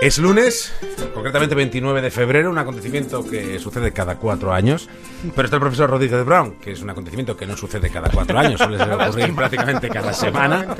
[0.00, 0.72] Es lunes,
[1.12, 4.88] concretamente 29 de febrero, un acontecimiento que sucede cada cuatro años.
[5.34, 8.38] Pero está el profesor Rodríguez Brown, que es un acontecimiento que no sucede cada cuatro
[8.38, 10.76] años, suele ocurrir prácticamente cada semana.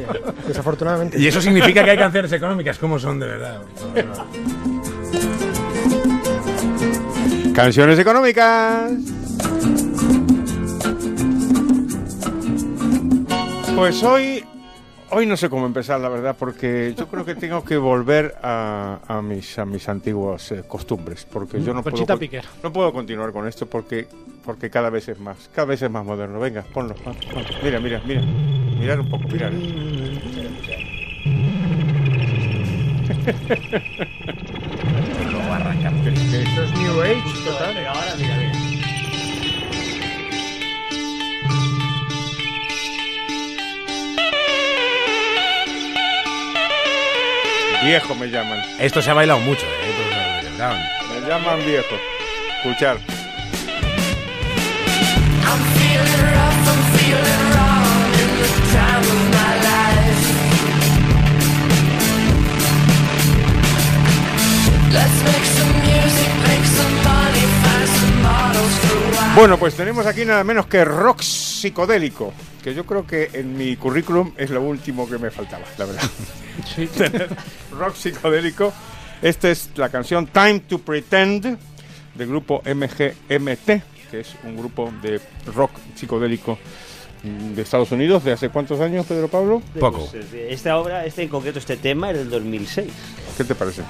[0.47, 1.19] Desafortunadamente.
[1.19, 3.63] Y eso significa que hay canciones económicas, como son de verdad?
[7.55, 8.93] Canciones económicas.
[13.75, 14.45] Pues hoy,
[15.11, 18.99] hoy no sé cómo empezar, la verdad, porque yo creo que tengo que volver a,
[19.07, 22.45] a mis, a mis antiguas eh, costumbres, porque yo no puedo, Conchita con- Piquer.
[22.63, 24.07] no puedo continuar con esto porque,
[24.45, 26.39] porque cada vez es más, cada vez es más moderno.
[26.41, 26.95] Venga, ponlo.
[26.95, 27.45] pon- pon.
[27.63, 28.21] Mira, mira, mira,
[28.79, 29.53] mirar un poco, mirar.
[35.29, 37.75] Esto es New Age, total.
[47.83, 49.99] Viejo me llaman, Esto se ha bailado mucho, ¿eh?
[51.21, 51.95] me llaman viejo.
[52.65, 52.97] Escuchar.
[55.45, 60.23] I'm feeling rough, I'm feeling wrong in the time of my life.
[64.93, 69.35] Let's make some music, make some money, find some models for wine.
[69.37, 72.33] Bueno, pues tenemos aquí nada menos que rock psicodélico,
[72.63, 76.03] que yo creo que en mi currículum es lo último que me faltaba, la verdad.
[76.75, 76.87] Sí.
[76.87, 77.29] Tener
[77.73, 78.73] rock psicodélico.
[79.23, 81.59] Esta es la canción Time to Pretend
[82.15, 85.21] del grupo MGMT, que es un grupo de
[85.55, 86.59] rock psicodélico
[87.23, 88.25] de Estados Unidos.
[88.25, 89.63] ¿De hace cuántos años, Pedro Pablo?
[89.79, 90.09] Poco.
[90.11, 92.89] Pues, eh, Esta obra, este en concreto, este tema es del 2006.
[93.37, 93.83] ¿Qué te parece?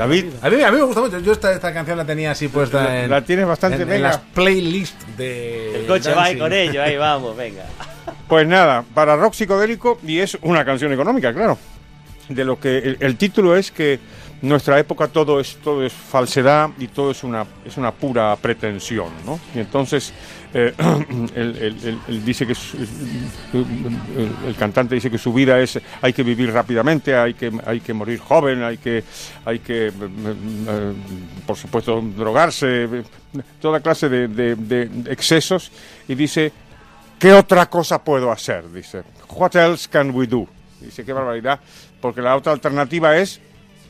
[0.00, 1.18] David, A mí, a mí me gusta mucho.
[1.18, 4.16] Yo esta, esta canción la tenía así puesta en, la tienes bastante en, en las
[4.16, 5.80] playlists de.
[5.80, 7.64] El coche va ahí con ello, ahí vamos, venga.
[8.26, 11.58] Pues nada, para rock psicodélico, y es una canción económica, claro.
[12.30, 13.98] De lo que el, título es que
[14.42, 19.08] nuestra época todo es todo es falsedad y todo es una es una pura pretensión,
[19.26, 19.38] ¿no?
[19.54, 20.12] Y entonces
[20.54, 20.72] eh,
[22.24, 22.54] dice que
[24.46, 27.92] el, cantante dice que su vida es hay que vivir rápidamente, hay que hay que
[27.92, 29.04] morir joven, hay que
[29.44, 30.92] hay que eh, eh,
[31.46, 32.88] por supuesto drogarse,
[33.60, 35.70] toda clase de- de- de excesos
[36.08, 36.52] y dice
[37.20, 38.72] ¿Qué otra cosa puedo hacer?
[38.72, 39.02] Dice.
[39.28, 40.48] What else can we do?
[40.80, 41.60] Dice, qué barbaridad.
[42.00, 43.40] Porque la otra alternativa es,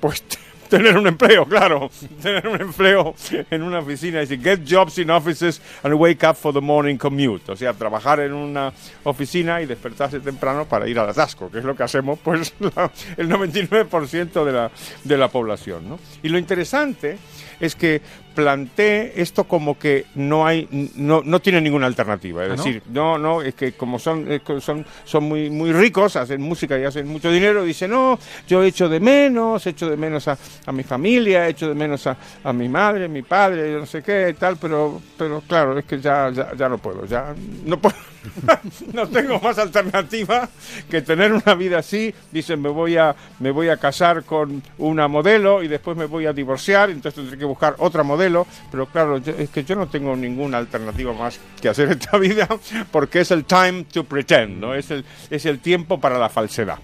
[0.01, 0.23] pues,
[0.71, 1.91] tener un empleo, claro.
[2.23, 3.15] Tener un empleo
[3.51, 4.21] en una oficina.
[4.21, 7.51] Dice, get jobs in offices and wake up for the morning commute.
[7.51, 8.73] O sea, trabajar en una
[9.05, 12.91] oficina y despertarse temprano para ir al atasco, que es lo que hacemos, pues, la-
[13.17, 14.71] el 99% de la,
[15.05, 15.99] de la población, ¿no?
[16.23, 17.19] Y lo interesante
[17.59, 18.01] es que
[18.43, 23.19] planteé esto como que no hay no, no tiene ninguna alternativa es ¿Ah, decir no
[23.19, 24.27] no es que como son
[24.61, 28.19] son son muy muy ricos hacen música y hacen mucho dinero dice no
[28.49, 32.17] yo echo de menos echo de menos a, a mi familia echo de menos a,
[32.45, 36.01] a mi madre mi padre yo no sé qué tal pero pero claro es que
[36.01, 37.35] ya ya, ya no puedo ya
[37.65, 37.97] no puedo
[38.93, 40.49] no tengo más alternativa
[40.91, 42.15] que tener una vida así.
[42.31, 46.27] Dicen, me voy a me voy a casar con una modelo y después me voy
[46.27, 48.30] a divorciar, entonces tendré que buscar otra modelo.
[48.71, 52.49] Pero claro, yo- es que yo no tengo ninguna alternativa más que hacer esta vida
[52.91, 54.75] porque es el time to pretend, ¿no?
[54.75, 56.79] Es el, es el tiempo para la falsedad.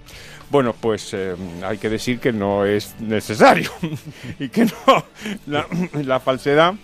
[0.51, 1.35] Bueno, pues eh,
[1.65, 3.71] hay que decir que no es necesario
[4.39, 5.05] y que no
[6.05, 6.75] la, falsedad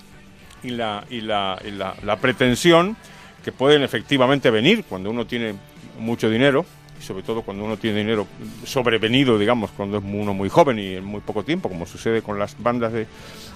[0.62, 2.96] y la, y la, y la, la pretensión
[3.44, 5.54] que pueden efectivamente venir cuando uno tiene
[5.98, 6.64] mucho dinero
[7.02, 8.26] sobre todo cuando uno tiene dinero
[8.64, 12.38] sobrevenido, digamos, cuando es uno muy joven y en muy poco tiempo, como sucede con
[12.38, 13.06] las bandas de,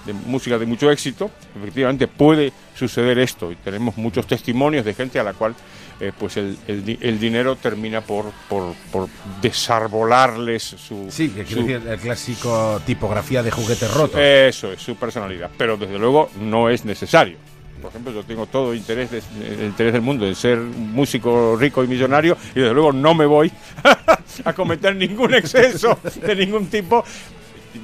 [0.05, 5.19] de música de mucho éxito, efectivamente puede suceder esto y tenemos muchos testimonios de gente
[5.19, 5.55] a la cual
[5.99, 9.07] eh, pues el, el el dinero termina por, por, por
[9.41, 14.19] desarbolarles su, Sí, que su- decir, el clásico tipografía de juguete roto.
[14.19, 15.49] eso es, su personalidad.
[15.57, 17.37] Pero desde luego no es necesario.
[17.81, 21.87] Por ejemplo, yo tengo todo interés, el interés del mundo en ser músico rico y
[21.87, 23.51] millonario y desde luego no me voy
[24.43, 27.03] a cometer ningún exceso de ningún tipo.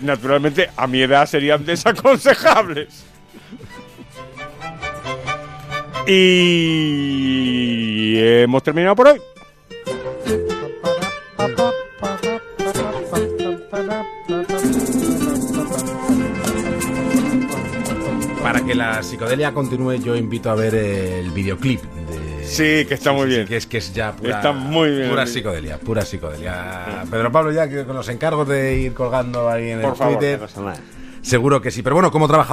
[0.01, 3.05] Naturalmente, a mi edad serían desaconsejables.
[6.07, 9.21] Y hemos terminado por hoy.
[18.43, 22.45] Para que la psicodelia continúe, yo invito a ver el videoclip de.
[22.45, 23.47] Sí, que está muy bien.
[23.47, 27.05] que es que es ya pura, Está muy bien pura psicodelia, pura psicodelia.
[27.09, 30.17] Pedro Pablo, ya que con los encargos de ir colgando ahí en Por el favor,
[30.17, 30.73] Twitter, No
[31.21, 31.81] seguro que sí.
[31.81, 32.41] Pero bueno, como trabajador